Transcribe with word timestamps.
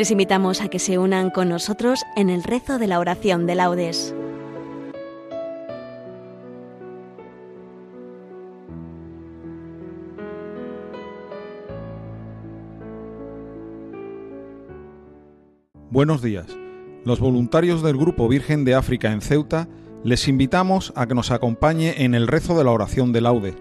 Les 0.00 0.10
invitamos 0.10 0.62
a 0.62 0.68
que 0.68 0.78
se 0.78 0.96
unan 0.96 1.28
con 1.28 1.50
nosotros 1.50 2.00
en 2.16 2.30
el 2.30 2.42
rezo 2.42 2.78
de 2.78 2.86
la 2.86 2.98
oración 3.00 3.46
de 3.46 3.54
laudes. 3.54 4.14
Buenos 15.90 16.22
días. 16.22 16.46
Los 17.04 17.20
voluntarios 17.20 17.82
del 17.82 17.98
Grupo 17.98 18.26
Virgen 18.26 18.64
de 18.64 18.74
África 18.74 19.12
en 19.12 19.20
Ceuta 19.20 19.68
les 20.02 20.28
invitamos 20.28 20.94
a 20.96 21.06
que 21.06 21.14
nos 21.14 21.30
acompañe 21.30 22.04
en 22.04 22.14
el 22.14 22.26
rezo 22.26 22.56
de 22.56 22.64
la 22.64 22.70
oración 22.70 23.12
de 23.12 23.20
laude. 23.20 23.54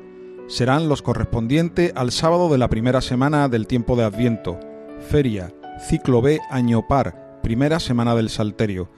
Serán 0.48 0.88
los 0.88 1.02
correspondientes 1.02 1.92
al 1.98 2.14
sábado 2.14 2.48
de 2.48 2.60
la 2.60 2.70
primera 2.70 3.02
semana 3.02 3.50
del 3.50 3.68
tiempo 3.68 3.98
de 3.98 4.06
Adviento, 4.06 4.58
feria, 5.02 5.52
ciclo 5.80 6.22
B, 6.22 6.40
año 6.50 6.88
par, 6.88 7.40
primera 7.42 7.80
semana 7.80 8.16
del 8.16 8.30
Salterio. 8.30 8.90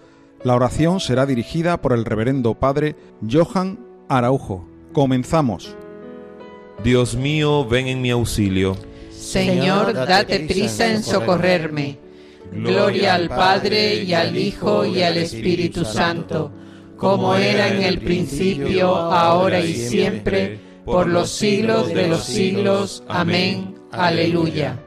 La 0.43 0.55
oración 0.55 0.99
será 0.99 1.25
dirigida 1.25 1.81
por 1.81 1.93
el 1.93 2.05
reverendo 2.05 2.55
padre 2.55 2.95
Johan 3.29 3.79
Araujo. 4.09 4.67
Comenzamos. 4.91 5.75
Dios 6.83 7.15
mío, 7.15 7.65
ven 7.65 7.87
en 7.87 8.01
mi 8.01 8.09
auxilio. 8.09 8.75
Señor, 9.11 9.93
date 9.93 10.41
prisa 10.41 10.87
en 10.87 11.03
socorrerme. 11.03 11.99
Gloria 12.51 13.15
al 13.15 13.29
Padre 13.29 14.03
y 14.03 14.13
al 14.13 14.35
Hijo 14.35 14.85
y 14.85 15.01
al 15.03 15.17
Espíritu 15.17 15.85
Santo, 15.85 16.51
como 16.97 17.35
era 17.35 17.69
en 17.69 17.83
el 17.83 17.99
principio, 17.99 18.93
ahora 18.93 19.61
y 19.61 19.73
siempre, 19.73 20.59
por 20.83 21.07
los 21.07 21.29
siglos 21.29 21.87
de 21.89 22.07
los 22.07 22.25
siglos. 22.25 23.03
Amén. 23.07 23.75
Aleluya. 23.91 24.77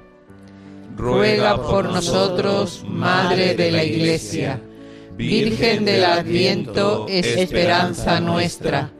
Ruega 1.04 1.60
por 1.60 1.84
nosotros, 1.84 2.82
Madre 2.88 3.54
de 3.54 3.70
la 3.70 3.84
Iglesia, 3.84 4.58
Virgen 5.18 5.84
del 5.84 6.02
Adviento, 6.02 7.04
esperanza 7.10 8.20
nuestra, 8.20 8.90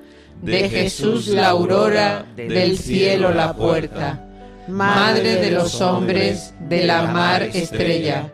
de 0.42 0.68
Jesús 0.68 1.28
la 1.28 1.48
aurora, 1.48 2.26
del 2.36 2.76
cielo 2.76 3.32
la 3.32 3.54
puerta, 3.54 4.22
Madre 4.68 5.36
de 5.36 5.50
los 5.50 5.80
hombres, 5.80 6.52
de 6.68 6.84
la 6.84 7.06
mar 7.06 7.42
estrella 7.42 8.30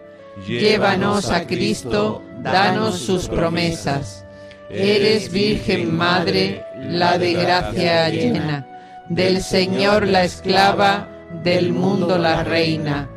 Llévanos 0.49 1.31
a 1.31 1.47
Cristo, 1.47 2.23
danos 2.43 2.99
sus 2.99 3.29
promesas. 3.29 4.27
Eres 4.69 5.31
Virgen 5.31 5.97
Madre, 5.97 6.65
la 6.77 7.19
de 7.19 7.35
gracia 7.35 8.09
llena, 8.09 8.67
del 9.09 9.43
Señor 9.43 10.09
la 10.09 10.25
esclava, 10.25 11.09
del 11.45 11.73
mundo 11.73 12.19
la 12.19 12.43
reina. 12.43 13.09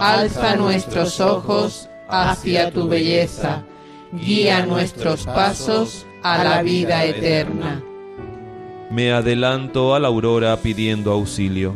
Alza 0.00 0.56
nuestros 0.56 1.20
ojos 1.20 1.88
hacia 2.08 2.70
tu 2.70 2.88
belleza, 2.88 3.64
guía 4.12 4.66
nuestros 4.66 5.24
pasos 5.24 6.06
a 6.22 6.42
la 6.42 6.62
vida 6.62 7.04
eterna. 7.04 7.82
Me 8.90 9.12
adelanto 9.12 9.94
a 9.94 10.00
la 10.00 10.08
aurora 10.08 10.56
pidiendo 10.56 11.12
auxilio. 11.12 11.74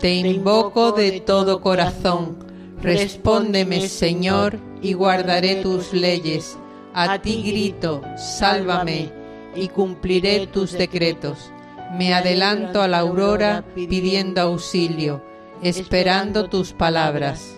Te 0.00 0.14
invoco 0.14 0.92
de 0.92 1.20
todo 1.20 1.60
corazón 1.60 2.44
Respóndeme, 2.84 3.88
Señor, 3.88 4.58
y 4.82 4.92
guardaré 4.92 5.62
tus 5.62 5.94
leyes. 5.94 6.58
A 6.92 7.18
ti 7.18 7.42
grito, 7.42 8.02
sálvame, 8.18 9.10
y 9.56 9.68
cumpliré 9.68 10.46
tus 10.48 10.72
decretos. 10.72 11.50
Me 11.96 12.12
adelanto 12.12 12.82
a 12.82 12.88
la 12.88 12.98
aurora 12.98 13.64
pidiendo 13.74 14.42
auxilio, 14.42 15.22
esperando 15.62 16.48
tus 16.48 16.72
palabras. 16.72 17.56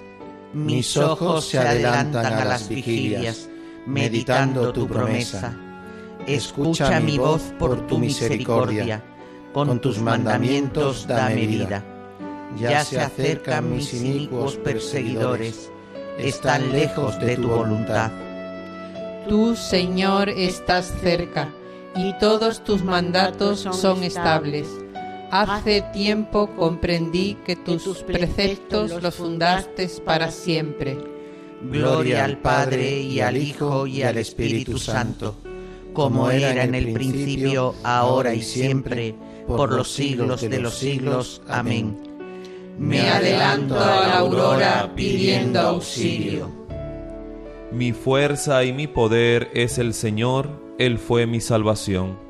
Mis 0.53 0.97
ojos 0.97 1.47
se 1.47 1.59
adelantan 1.59 2.27
a 2.27 2.45
las 2.45 2.69
vigilias, 2.69 3.49
meditando 3.87 4.73
tu 4.73 4.87
promesa. 4.87 5.57
Escucha 6.27 7.01
mi 7.01 7.19
voz 7.19 7.43
por 7.59 7.87
tu 7.87 7.99
misericordia, 7.99 9.03
con 9.53 9.81
tus 9.81 9.99
mandamientos 9.99 11.07
dame 11.07 11.47
vida. 11.47 11.84
ya 12.59 12.84
se 12.84 13.01
acercan 13.01 13.71
mis 13.71 13.93
inicuos 13.93 14.57
perseguidores, 14.57 15.71
están 16.19 16.73
lejos 16.73 17.19
de 17.21 17.37
tu 17.37 17.49
voluntad. 17.49 18.11
Tú, 19.28 19.57
Señor, 19.57 20.28
estás 20.28 20.93
cerca, 21.01 21.53
y 21.95 22.17
todos 22.19 22.63
tus 22.63 22.83
mandatos 22.83 23.67
son 23.73 24.05
estables. 24.05 24.67
Hace 25.31 25.82
tiempo 25.92 26.48
comprendí 26.56 27.37
que 27.44 27.56
tus 27.56 27.98
preceptos 27.98 29.03
los 29.03 29.14
fundaste 29.14 29.88
para 30.04 30.31
siempre. 30.31 30.98
Gloria 31.62 32.25
al 32.25 32.38
Padre 32.38 33.00
y 33.00 33.20
al 33.20 33.36
Hijo 33.36 33.86
y 33.86 34.03
al 34.03 34.19
Espíritu 34.19 34.78
Santo, 34.78 35.36
como 35.92 36.31
era 36.31 36.62
en 36.62 36.75
el 36.75 36.92
principio, 36.92 37.75
ahora 37.82 38.34
y 38.34 38.42
siempre, 38.42 39.15
por 39.47 39.72
los 39.72 39.91
siglos 39.91 40.42
de 40.42 40.60
los 40.60 40.75
siglos. 40.75 41.42
Amén 41.48 42.16
me 42.78 43.09
adelanto 43.09 43.78
a 43.78 44.06
la 44.06 44.19
aurora 44.19 44.92
pidiendo 44.94 45.60
auxilio. 45.60 46.50
Mi 47.72 47.92
fuerza 47.92 48.65
y 48.65 48.72
mi 48.72 48.86
poder 48.86 49.50
es 49.54 49.78
el 49.78 49.94
Señor, 49.94 50.48
Él 50.78 50.98
fue 50.98 51.26
mi 51.26 51.41
salvación. 51.41 52.25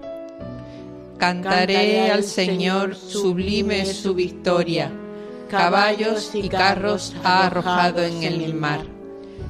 Cantaré 1.18 2.10
al 2.10 2.22
Señor, 2.22 2.94
sublime 2.94 3.86
su 3.86 4.14
victoria. 4.14 4.92
Caballos 5.48 6.30
y 6.34 6.48
carros 6.48 7.14
ha 7.24 7.46
arrojado 7.46 8.02
en 8.02 8.22
el 8.22 8.54
mar. 8.54 8.80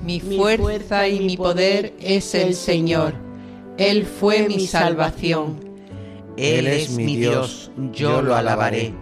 Mi 0.05 0.21
fuerza 0.21 1.09
y 1.09 1.21
mi 1.21 1.37
poder 1.37 1.95
es 2.01 2.35
el 2.35 2.55
Señor. 2.55 3.15
Él 3.79 4.07
fue 4.07 4.47
mi 4.47 4.67
salvación. 4.67 5.59
Él 6.37 6.67
es 6.67 6.91
mi 6.91 7.17
Dios, 7.17 7.71
yo 7.93 8.23
lo 8.23 8.37
alabaré 8.37 8.93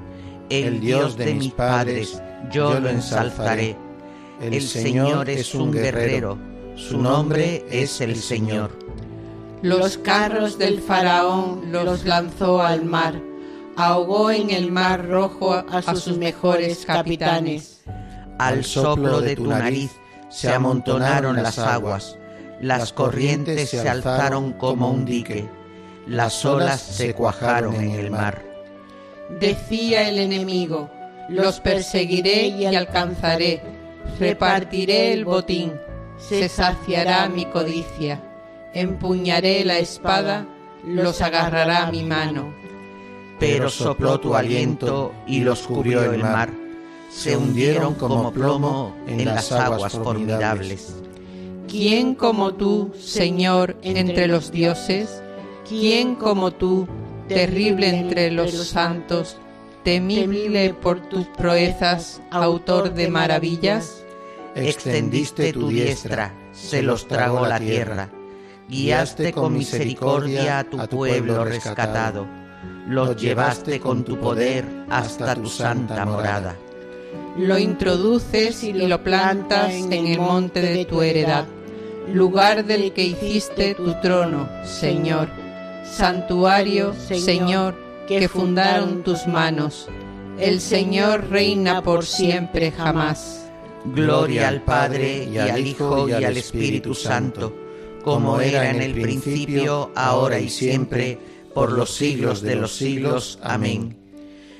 el 0.51 0.81
Dios 0.81 1.17
de 1.17 1.35
mis 1.35 1.53
padres, 1.53 2.21
yo 2.51 2.79
lo 2.81 2.89
ensalzaré. 2.89 3.77
El 4.41 4.61
Señor 4.63 5.31
es 5.31 5.55
un 5.55 5.73
guerrero, 5.73 6.39
su 6.77 7.01
nombre 7.01 7.65
es 7.71 8.01
el 8.01 8.17
Señor. 8.17 8.71
Los 9.65 9.97
carros 9.97 10.59
del 10.59 10.79
faraón 10.79 11.73
los 11.73 12.05
lanzó 12.05 12.61
al 12.61 12.85
mar, 12.85 13.15
ahogó 13.79 14.31
en 14.31 14.51
el 14.51 14.71
mar 14.71 15.09
rojo 15.09 15.55
a 15.55 15.81
sus 15.81 16.19
mejores 16.19 16.85
capitanes. 16.85 17.83
Al 18.39 18.63
soplo 18.63 19.23
de 19.23 19.37
tu 19.37 19.47
nariz 19.47 19.91
se 20.29 20.53
amontonaron 20.53 21.43
las 21.43 21.59
aguas, 21.59 22.19
las 22.61 22.93
corrientes 22.93 23.71
se 23.71 23.89
alzaron 23.89 24.53
como 24.53 24.91
un 24.91 25.07
dique, 25.07 25.49
las 26.07 26.45
olas 26.45 26.83
se 26.83 27.15
cuajaron 27.15 27.75
en 27.77 27.93
el 27.93 28.11
mar. 28.11 28.45
Decía 29.41 30.11
el 30.11 30.19
enemigo, 30.19 30.91
los 31.31 31.61
perseguiré 31.61 32.49
y 32.49 32.67
alcanzaré, 32.67 33.63
repartiré 34.21 35.15
el 35.15 35.25
botín, 35.25 35.73
se 36.19 36.51
saciará 36.51 37.31
mi 37.31 37.47
codicia, 37.47 38.21
empuñaré 38.75 39.65
la 39.65 39.79
espada, 39.79 40.47
los 40.85 41.23
agarrará 41.23 41.91
mi 41.91 42.03
mano. 42.03 42.53
Pero 43.39 43.71
sopló 43.71 44.21
tu 44.21 44.35
aliento 44.35 45.12
y 45.27 45.41
los 45.41 45.62
cubrió 45.62 46.12
el 46.12 46.21
mar, 46.21 46.51
se 47.11 47.37
hundieron 47.37 47.95
como 47.95 48.33
plomo 48.33 48.95
en 49.07 49.25
las 49.25 49.51
aguas 49.53 49.93
formidables. 49.93 50.97
¿Quién 51.69 52.15
como 52.15 52.55
tú, 52.55 52.93
Señor, 52.99 53.77
entre 53.83 54.28
los 54.28 54.51
dioses? 54.53 55.22
¿Quién 55.69 56.15
como 56.15 56.53
tú, 56.53 56.87
terrible 57.28 57.89
entre 57.89 58.31
los 58.31 58.53
santos, 58.53 59.39
temible 59.83 60.75
por 60.75 61.01
tus 61.09 61.27
proezas, 61.28 62.21
autor 62.31 62.95
de 62.95 63.09
maravillas? 63.09 64.04
Extendiste 64.54 65.53
tu 65.53 65.69
diestra, 65.69 66.33
se 66.53 66.83
los 66.83 67.09
tragó 67.09 67.47
la 67.47 67.59
tierra, 67.59 68.10
guiaste 68.69 69.33
con 69.33 69.55
misericordia 69.55 70.61
a 70.61 70.65
tu 70.65 70.78
pueblo 70.89 71.45
rescatado, 71.45 72.27
los 72.89 73.16
llevaste 73.16 73.81
con 73.81 74.05
tu 74.05 74.19
poder 74.19 74.65
hasta 74.91 75.34
tu 75.34 75.47
santa 75.47 76.05
morada. 76.05 76.57
Lo 77.37 77.59
introduces 77.59 78.63
y 78.63 78.72
lo 78.72 79.03
plantas 79.03 79.72
en 79.72 80.07
el 80.07 80.21
monte 80.21 80.61
de 80.61 80.84
tu 80.84 81.03
heredad, 81.03 81.47
lugar 82.13 82.65
del 82.65 82.93
que 82.93 83.03
hiciste 83.03 83.75
tu 83.75 83.93
trono, 84.01 84.49
Señor 84.65 85.28
santuario, 85.84 86.95
Señor, 86.95 87.75
que 88.09 88.28
fundaron 88.28 89.03
tus 89.03 89.27
manos. 89.27 89.89
El 90.39 90.60
Señor 90.60 91.31
reina 91.31 91.83
por 91.83 92.05
siempre 92.05 92.72
jamás. 92.72 93.51
Gloria 93.84 94.49
al 94.49 94.63
Padre 94.63 95.25
y 95.25 95.39
al 95.39 95.65
Hijo 95.65 96.09
y 96.09 96.13
al 96.13 96.37
Espíritu 96.37 96.95
Santo, 96.95 97.55
como 98.04 98.41
era 98.41 98.71
en 98.71 98.83
el 98.83 98.92
principio, 98.92 99.91
ahora 99.97 100.39
y 100.39 100.51
siempre, 100.51 101.18
por 101.54 101.72
los 101.72 101.95
siglos 101.95 102.42
de 102.42 102.56
los 102.56 102.72
siglos. 102.77 103.39
Amén. 103.42 103.97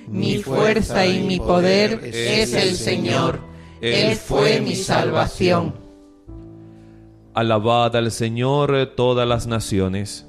Mi 0.09 0.39
fuerza 0.39 1.07
y 1.07 1.23
mi 1.23 1.39
poder 1.39 2.01
es 2.03 2.55
el 2.55 2.75
Señor. 2.75 3.41
Él 3.81 4.17
fue 4.17 4.61
mi 4.61 4.75
salvación. 4.75 5.75
Alabad 7.35 7.95
al 7.97 8.11
Señor 8.11 8.95
todas 8.97 9.29
las 9.29 9.47
naciones. 9.47 10.27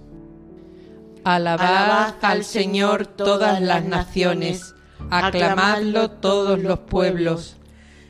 Alabad 1.24 2.16
al 2.22 2.44
Señor 2.44 3.08
todas 3.08 3.62
las 3.62 3.84
naciones, 3.86 4.76
aclamadlo 5.10 6.12
todos 6.12 6.60
los 6.60 6.80
pueblos. 6.80 7.56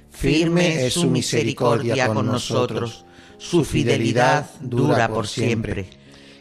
Firme 0.09 0.85
es 0.85 0.93
su 0.93 1.09
misericordia 1.09 2.07
con 2.07 2.25
nosotros, 2.25 3.05
su 3.37 3.63
fidelidad 3.63 4.49
dura 4.61 5.07
por 5.07 5.27
siempre. 5.27 5.87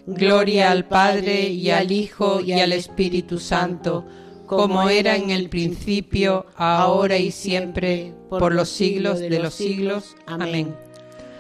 Gloria 0.07 0.71
al 0.71 0.85
Padre 0.87 1.49
y 1.49 1.71
al 1.71 1.91
Hijo 1.91 2.41
y 2.41 2.53
al 2.53 2.73
Espíritu 2.73 3.39
Santo, 3.39 4.05
como 4.47 4.89
era 4.89 5.17
en 5.17 5.31
el 5.31 5.49
principio, 5.49 6.47
ahora 6.57 7.17
y 7.17 7.31
siempre, 7.31 8.15
por 8.29 8.55
los 8.55 8.69
siglos 8.69 9.19
de 9.19 9.39
los 9.39 9.55
siglos. 9.55 10.15
Amén. 10.27 10.77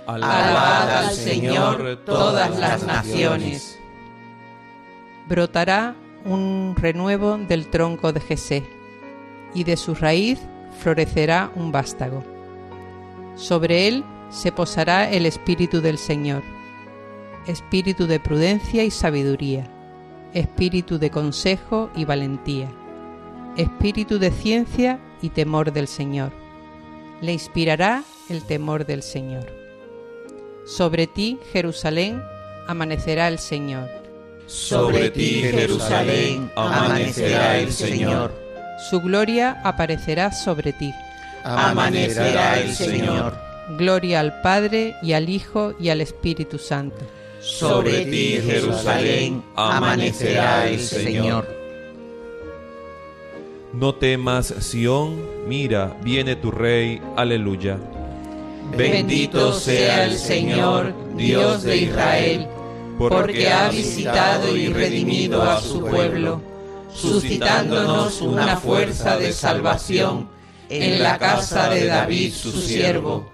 Alabad 0.06 1.06
al 1.06 1.10
Señor 1.10 2.02
todas 2.04 2.58
las 2.58 2.84
naciones. 2.86 3.78
Brotará 5.28 5.94
un 6.24 6.74
renuevo 6.76 7.36
del 7.36 7.68
tronco 7.68 8.12
de 8.12 8.20
Jesé, 8.20 8.64
y 9.54 9.64
de 9.64 9.76
su 9.76 9.94
raíz 9.94 10.38
florecerá 10.80 11.50
un 11.54 11.70
vástago. 11.70 12.24
Sobre 13.36 13.88
él 13.88 14.04
se 14.30 14.52
posará 14.52 15.10
el 15.10 15.26
Espíritu 15.26 15.80
del 15.80 15.98
Señor, 15.98 16.42
Espíritu 17.46 18.06
de 18.06 18.20
prudencia 18.20 18.84
y 18.84 18.90
sabiduría, 18.90 19.70
Espíritu 20.32 20.98
de 20.98 21.10
consejo 21.10 21.90
y 21.94 22.04
valentía, 22.04 22.68
Espíritu 23.56 24.18
de 24.18 24.30
ciencia 24.30 24.98
y 25.22 25.30
temor 25.30 25.72
del 25.72 25.86
Señor. 25.86 26.32
Le 27.20 27.32
inspirará 27.32 28.02
el 28.28 28.42
temor 28.42 28.86
del 28.86 29.02
Señor. 29.02 29.46
Sobre 30.66 31.06
ti, 31.06 31.38
Jerusalén, 31.52 32.22
amanecerá 32.66 33.28
el 33.28 33.38
Señor. 33.38 33.88
Sobre 34.46 35.10
ti, 35.10 35.42
Jerusalén, 35.42 36.50
amanecerá 36.56 37.58
el 37.58 37.72
Señor. 37.72 38.34
Su 38.90 39.00
gloria 39.00 39.60
aparecerá 39.62 40.32
sobre 40.32 40.72
ti. 40.72 40.92
Amanecerá 41.44 42.60
el 42.60 42.74
Señor. 42.74 43.53
Gloria 43.70 44.20
al 44.20 44.40
Padre 44.42 44.94
y 45.02 45.12
al 45.12 45.28
Hijo 45.28 45.74
y 45.80 45.88
al 45.88 46.00
Espíritu 46.00 46.58
Santo. 46.58 46.98
Sobre 47.40 48.04
ti, 48.06 48.40
Jerusalén, 48.44 49.42
amanecerá 49.56 50.68
el 50.68 50.80
Señor. 50.80 51.46
No 53.72 53.94
temas, 53.94 54.54
Sión, 54.60 55.20
mira, 55.48 55.96
viene 56.02 56.36
tu 56.36 56.50
Rey, 56.50 57.02
aleluya. 57.16 57.78
Bendito 58.76 59.52
sea 59.52 60.04
el 60.04 60.16
Señor, 60.16 60.94
Dios 61.16 61.64
de 61.64 61.76
Israel, 61.78 62.46
porque 62.98 63.50
ha 63.50 63.68
visitado 63.68 64.56
y 64.56 64.68
redimido 64.68 65.42
a 65.42 65.60
su 65.60 65.80
pueblo, 65.80 66.40
suscitándonos 66.92 68.20
una 68.20 68.56
fuerza 68.56 69.18
de 69.18 69.32
salvación 69.32 70.28
en 70.68 71.02
la 71.02 71.18
casa 71.18 71.68
de 71.68 71.86
David 71.86 72.32
su 72.32 72.52
siervo, 72.52 73.33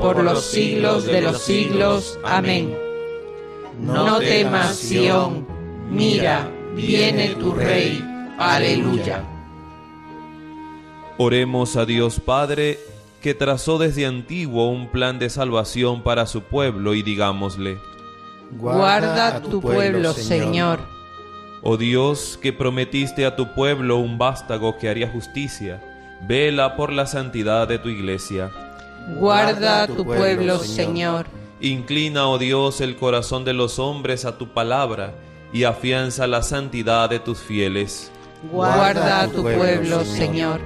por 0.00 0.22
los 0.22 0.44
siglos 0.44 1.04
de 1.04 1.20
los 1.20 1.42
siglos. 1.42 2.18
Amén. 2.24 2.74
No 3.80 4.18
temas, 4.18 4.76
Sión, 4.76 5.46
mira, 5.90 6.50
viene 6.74 7.28
tu 7.30 7.52
Rey. 7.52 8.04
Aleluya. 8.38 9.22
Oremos 11.18 11.76
a 11.76 11.84
Dios 11.84 12.20
Padre, 12.20 12.78
que 13.20 13.34
trazó 13.34 13.78
desde 13.78 14.06
antiguo 14.06 14.68
un 14.68 14.88
plan 14.88 15.18
de 15.18 15.28
salvación 15.28 16.02
para 16.02 16.26
su 16.26 16.42
pueblo, 16.42 16.94
y 16.94 17.02
digámosle, 17.02 17.78
Guarda 18.52 19.36
a 19.36 19.42
tu 19.42 19.60
pueblo, 19.60 20.12
Señor. 20.12 20.80
Oh 21.62 21.76
Dios, 21.76 22.38
que 22.40 22.52
prometiste 22.52 23.26
a 23.26 23.36
tu 23.36 23.54
pueblo 23.54 23.98
un 23.98 24.16
vástago 24.16 24.78
que 24.78 24.88
haría 24.88 25.10
justicia, 25.10 25.82
vela 26.26 26.74
por 26.74 26.92
la 26.92 27.06
santidad 27.06 27.68
de 27.68 27.78
tu 27.78 27.90
iglesia. 27.90 28.50
Guarda 29.18 29.82
a 29.82 29.86
tu 29.86 30.04
pueblo, 30.04 30.58
Señor. 30.58 31.26
Inclina, 31.60 32.26
oh 32.28 32.38
Dios, 32.38 32.80
el 32.80 32.96
corazón 32.96 33.44
de 33.44 33.52
los 33.52 33.78
hombres 33.78 34.24
a 34.24 34.38
tu 34.38 34.54
palabra, 34.54 35.14
y 35.52 35.64
afianza 35.64 36.26
la 36.26 36.42
santidad 36.42 37.10
de 37.10 37.18
tus 37.18 37.38
fieles. 37.38 38.10
Guarda 38.50 39.22
a 39.22 39.28
tu 39.28 39.42
pueblo, 39.42 40.04
Señor. 40.04 40.60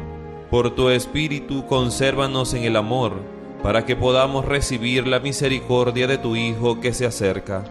Por 0.51 0.75
tu 0.75 0.91
espíritu, 0.91 1.67
consérvanos 1.67 2.55
en 2.55 2.65
el 2.65 2.77
amor, 2.77 3.15
para 3.63 3.85
que 3.85 3.97
podamos 3.97 4.45
recibir 4.45 5.07
la 5.07 5.19
misericordia 5.19 6.07
de 6.07 6.19
tu 6.19 6.37
Hijo 6.37 6.81
que 6.81 6.93
se 6.93 7.07
acerca. 7.07 7.65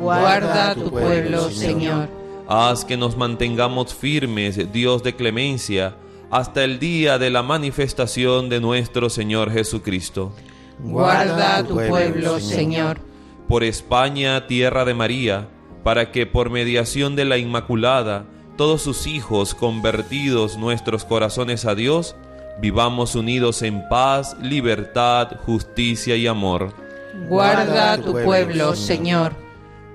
Guarda 0.00 0.70
a 0.70 0.74
tu 0.74 0.90
pueblo, 0.90 1.50
Señor. 1.50 2.08
Haz 2.48 2.84
que 2.84 2.96
nos 2.96 3.16
mantengamos 3.16 3.94
firmes, 3.94 4.72
Dios 4.72 5.02
de 5.02 5.14
clemencia, 5.14 5.94
hasta 6.34 6.64
el 6.64 6.80
día 6.80 7.16
de 7.16 7.30
la 7.30 7.44
manifestación 7.44 8.48
de 8.48 8.60
nuestro 8.60 9.08
Señor 9.08 9.52
Jesucristo. 9.52 10.32
Guarda 10.80 11.58
a 11.58 11.62
tu 11.62 11.76
pueblo, 11.76 12.40
Señor. 12.40 12.98
Por 13.46 13.62
España, 13.62 14.48
tierra 14.48 14.84
de 14.84 14.94
María, 14.94 15.46
para 15.84 16.10
que 16.10 16.26
por 16.26 16.50
mediación 16.50 17.14
de 17.14 17.24
la 17.24 17.38
Inmaculada, 17.38 18.24
todos 18.56 18.82
sus 18.82 19.06
hijos, 19.06 19.54
convertidos 19.54 20.56
nuestros 20.58 21.04
corazones 21.04 21.66
a 21.66 21.76
Dios, 21.76 22.16
vivamos 22.60 23.14
unidos 23.14 23.62
en 23.62 23.88
paz, 23.88 24.36
libertad, 24.42 25.36
justicia 25.46 26.16
y 26.16 26.26
amor. 26.26 26.74
Guarda 27.28 27.92
a 27.92 27.98
tu 27.98 28.12
pueblo, 28.12 28.74
Señor. 28.74 29.34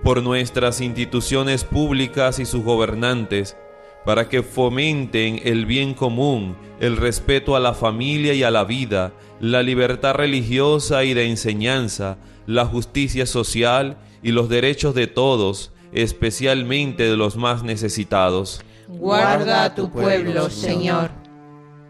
Por 0.05 0.23
nuestras 0.23 0.79
instituciones 0.79 1.65
públicas 1.65 2.39
y 2.39 2.45
sus 2.45 2.63
gobernantes, 2.63 3.57
para 4.05 4.29
que 4.29 4.43
fomenten 4.43 5.41
el 5.43 5.65
bien 5.65 5.93
común, 5.93 6.55
el 6.79 6.97
respeto 6.97 7.55
a 7.55 7.59
la 7.59 7.73
familia 7.73 8.33
y 8.33 8.43
a 8.43 8.51
la 8.51 8.63
vida, 8.63 9.11
la 9.39 9.61
libertad 9.63 10.13
religiosa 10.13 11.03
y 11.03 11.13
de 11.13 11.27
enseñanza, 11.27 12.17
la 12.47 12.65
justicia 12.65 13.25
social 13.25 13.97
y 14.23 14.31
los 14.31 14.49
derechos 14.49 14.95
de 14.95 15.07
todos, 15.07 15.71
especialmente 15.91 17.03
de 17.03 17.17
los 17.17 17.35
más 17.35 17.63
necesitados. 17.63 18.61
Guarda 18.87 19.65
a 19.65 19.75
tu 19.75 19.91
pueblo, 19.91 20.49
Señor. 20.49 21.11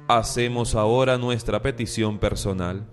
Hacemos 0.07 0.75
ahora 0.75 1.17
nuestra 1.17 1.61
petición 1.61 2.17
personal. 2.17 2.85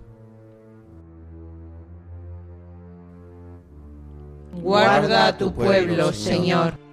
Guarda 4.53 5.27
a 5.27 5.37
tu 5.37 5.53
pueblo, 5.53 6.13
Señor. 6.13 6.86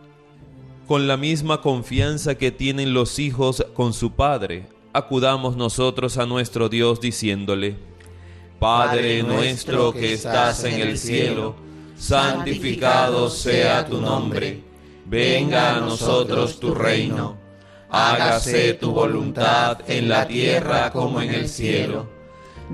Con 0.86 1.08
la 1.08 1.16
misma 1.16 1.62
confianza 1.62 2.34
que 2.34 2.50
tienen 2.50 2.92
los 2.92 3.18
hijos 3.18 3.64
con 3.72 3.94
su 3.94 4.12
Padre, 4.12 4.66
acudamos 4.92 5.56
nosotros 5.56 6.18
a 6.18 6.26
nuestro 6.26 6.68
Dios 6.68 7.00
diciéndole, 7.00 7.78
Padre 8.58 9.22
nuestro 9.22 9.94
que 9.94 10.12
estás 10.12 10.62
en 10.64 10.80
el 10.80 10.98
cielo, 10.98 11.56
santificado 11.96 13.30
sea 13.30 13.86
tu 13.86 13.98
nombre, 13.98 14.62
venga 15.06 15.76
a 15.76 15.80
nosotros 15.80 16.60
tu 16.60 16.74
reino, 16.74 17.38
hágase 17.88 18.74
tu 18.74 18.92
voluntad 18.92 19.78
en 19.88 20.10
la 20.10 20.28
tierra 20.28 20.90
como 20.92 21.22
en 21.22 21.32
el 21.32 21.48
cielo. 21.48 22.10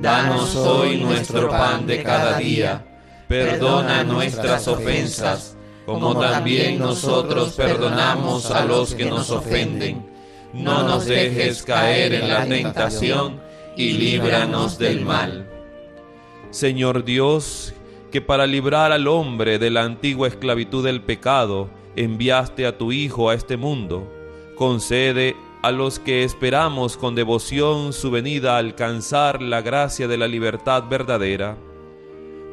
Danos 0.00 0.57
hoy 0.57 0.97
nuestro 0.97 1.49
pan 1.49 1.87
de 1.87 2.02
cada 2.02 2.38
día, 2.38 2.85
perdona 3.29 4.02
nuestras 4.02 4.67
ofensas, 4.67 5.57
como 5.91 6.17
también 6.17 6.79
nosotros 6.79 7.55
perdonamos 7.55 8.51
a 8.53 8.65
los 8.65 8.95
que 8.95 9.07
nos 9.07 9.31
ofenden. 9.31 10.07
No 10.53 10.85
nos 10.85 11.07
dejes 11.07 11.65
caer 11.65 12.15
en 12.15 12.29
la 12.29 12.47
tentación 12.47 13.41
y 13.77 13.93
líbranos 13.93 14.79
del 14.79 15.05
mal. 15.05 15.51
Señor 16.51 17.05
Dios, 17.05 17.75
que 18.13 18.21
para 18.21 18.47
librar 18.47 18.93
al 18.93 19.09
hombre 19.09 19.59
de 19.59 19.71
la 19.71 19.83
antigua 19.83 20.29
esclavitud 20.29 20.85
del 20.85 21.03
pecado, 21.03 21.69
enviaste 21.97 22.67
a 22.67 22.79
tu 22.79 22.93
Hijo 22.93 23.29
a 23.29 23.35
este 23.35 23.57
mundo, 23.57 24.09
concede 24.55 25.35
a 25.63 25.73
los 25.73 25.99
que 25.99 26.23
esperamos 26.23 26.97
con 26.97 27.17
devoción 27.17 27.93
su 27.93 28.13
venida 28.13 28.55
a 28.55 28.59
alcanzar 28.59 29.43
la 29.43 29.61
gracia 29.61 30.07
de 30.07 30.19
la 30.19 30.29
libertad 30.29 30.85
verdadera. 30.89 31.57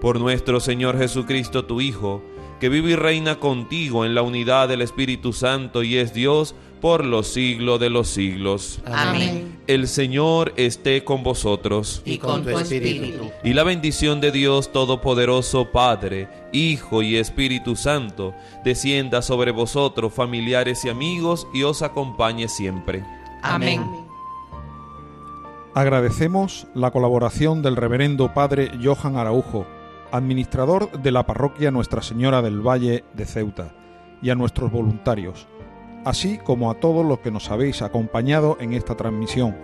Por 0.01 0.19
nuestro 0.19 0.59
Señor 0.59 0.97
Jesucristo, 0.97 1.65
tu 1.65 1.81
Hijo, 1.81 2.21
que 2.59 2.69
vive 2.69 2.91
y 2.91 2.95
reina 2.95 3.39
contigo 3.39 4.05
en 4.05 4.15
la 4.15 4.21
unidad 4.21 4.67
del 4.67 4.81
Espíritu 4.81 5.33
Santo 5.33 5.83
y 5.83 5.97
es 5.97 6.13
Dios 6.13 6.55
por 6.81 7.03
los 7.03 7.27
siglos 7.27 7.79
de 7.79 7.89
los 7.89 8.07
siglos. 8.07 8.81
Amén. 8.85 9.59
El 9.67 9.87
Señor 9.87 10.53
esté 10.57 11.03
con 11.03 11.23
vosotros. 11.23 12.01
Y 12.05 12.17
con 12.17 12.43
tu 12.43 12.49
espíritu. 12.57 13.31
Y 13.43 13.53
la 13.53 13.63
bendición 13.63 14.21
de 14.21 14.31
Dios 14.31 14.71
Todopoderoso, 14.71 15.71
Padre, 15.71 16.29
Hijo 16.53 17.01
y 17.01 17.17
Espíritu 17.17 17.75
Santo, 17.75 18.33
descienda 18.63 19.21
sobre 19.21 19.51
vosotros, 19.51 20.13
familiares 20.13 20.85
y 20.85 20.89
amigos, 20.89 21.47
y 21.53 21.63
os 21.63 21.81
acompañe 21.81 22.47
siempre. 22.47 23.03
Amén. 23.41 23.83
Agradecemos 25.73 26.67
la 26.73 26.89
colaboración 26.89 27.61
del 27.61 27.75
reverendo 27.75 28.33
Padre 28.33 28.71
Johan 28.83 29.15
Araujo, 29.15 29.67
administrador 30.11 30.91
de 31.01 31.11
la 31.11 31.25
parroquia 31.25 31.71
Nuestra 31.71 32.01
Señora 32.01 32.41
del 32.41 32.65
Valle 32.65 33.03
de 33.13 33.25
Ceuta, 33.25 33.73
y 34.21 34.29
a 34.29 34.35
nuestros 34.35 34.71
voluntarios, 34.71 35.47
así 36.05 36.37
como 36.37 36.71
a 36.71 36.75
todos 36.75 37.05
los 37.05 37.19
que 37.19 37.31
nos 37.31 37.51
habéis 37.51 37.81
acompañado 37.81 38.57
en 38.59 38.73
esta 38.73 38.95
transmisión. 38.95 39.55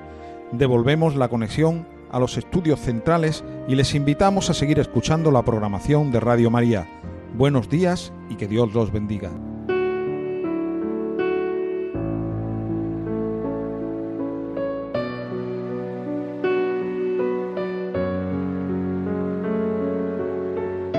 Devolvemos 0.52 1.16
la 1.16 1.30
conexión 1.30 1.88
a 2.12 2.20
los 2.20 2.38
estudios 2.38 2.80
centrales 2.80 3.44
y 3.68 3.76
les 3.76 3.96
invitamos 3.96 4.50
a 4.50 4.54
seguir 4.54 4.80
escuchando 4.80 5.32
la 5.32 5.44
programación 5.44 6.12
de 6.12 6.20
Radio 6.20 6.52
María. 6.52 6.88
Buenos 7.36 7.70
días 7.70 8.14
y 8.30 8.36
que 8.36 8.48
Dios 8.48 8.74
los 8.74 8.92
bendiga. 8.92 9.32